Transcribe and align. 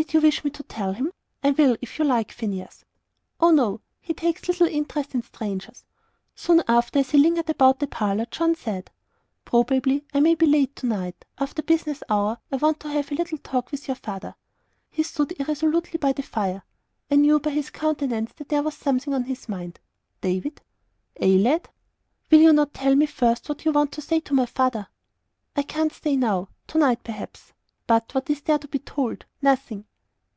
"Did 0.00 0.14
you 0.14 0.22
wish 0.22 0.42
me 0.44 0.50
to 0.52 0.62
tell 0.62 0.92
him? 0.94 1.12
I 1.44 1.50
will, 1.52 1.76
if 1.82 1.98
you 1.98 2.04
like, 2.06 2.32
Phineas." 2.32 2.86
"Oh, 3.38 3.50
no. 3.50 3.80
He 4.00 4.12
takes 4.14 4.48
little 4.48 4.66
interest 4.66 5.14
in 5.14 5.22
strangers." 5.22 5.84
Soon 6.34 6.62
after, 6.66 7.00
as 7.00 7.10
he 7.10 7.18
lingered 7.18 7.50
about 7.50 7.78
the 7.80 7.86
parlour, 7.86 8.24
John 8.28 8.54
said: 8.56 8.90
"Probably 9.44 10.06
I 10.14 10.20
may 10.20 10.34
be 10.34 10.46
late 10.46 10.74
to 10.76 10.86
night. 10.86 11.26
After 11.38 11.60
business 11.62 12.02
hours 12.08 12.38
I 12.50 12.56
want 12.56 12.80
to 12.80 12.88
have 12.88 13.12
a 13.12 13.14
little 13.14 13.36
talk 13.38 13.70
with 13.70 13.86
your 13.86 13.94
father." 13.94 14.34
He 14.88 15.02
stood 15.02 15.32
irresolutely 15.38 15.98
by 15.98 16.14
the 16.14 16.22
fire. 16.22 16.64
I 17.10 17.16
knew 17.16 17.38
by 17.38 17.50
his 17.50 17.68
countenance 17.70 18.32
that 18.38 18.48
there 18.48 18.62
was 18.64 18.76
something 18.78 19.12
on 19.14 19.24
his 19.24 19.50
mind. 19.50 19.80
"David." 20.22 20.62
"Ay, 21.20 21.36
lad." 21.36 21.68
"Will 22.30 22.40
you 22.40 22.52
not 22.54 22.72
tell 22.74 22.96
me 22.96 23.04
first 23.06 23.46
what 23.50 23.64
you 23.66 23.70
want 23.70 23.92
to 23.92 24.00
say 24.02 24.18
to 24.20 24.34
my 24.34 24.46
father?" 24.46 24.88
"I 25.54 25.62
can't 25.62 25.92
stay 25.92 26.16
now. 26.16 26.48
To 26.68 26.78
night, 26.78 27.04
perhaps. 27.04 27.52
But, 27.86 28.08
pshaw! 28.08 28.14
what 28.14 28.30
is 28.30 28.40
there 28.40 28.58
to 28.58 28.66
be 28.66 28.78
told? 28.78 29.26
'Nothing.'" 29.42 29.84